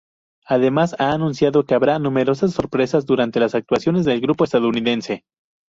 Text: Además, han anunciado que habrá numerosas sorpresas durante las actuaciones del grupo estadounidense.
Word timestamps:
Además, 0.47 0.95
han 0.97 1.11
anunciado 1.11 1.63
que 1.67 1.75
habrá 1.75 1.99
numerosas 1.99 2.53
sorpresas 2.53 3.05
durante 3.05 3.39
las 3.39 3.53
actuaciones 3.53 4.03
del 4.03 4.19
grupo 4.19 4.45
estadounidense. 4.45 5.25